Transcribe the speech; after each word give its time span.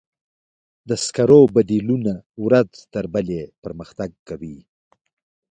د 0.89 0.91
سکرو 1.05 1.41
بدیلونه 1.55 2.13
ورځ 2.45 2.71
تر 2.93 3.05
بلې 3.13 3.41
پرمختګ 3.63 4.09
کوي. 4.29 4.57